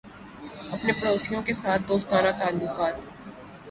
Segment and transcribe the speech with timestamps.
[0.71, 3.05] اپنے پڑوسیوں کے ساتھ دوستانہ تعلقات